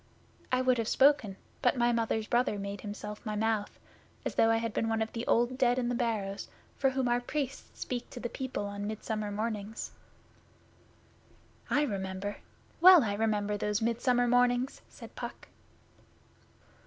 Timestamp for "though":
4.33-4.49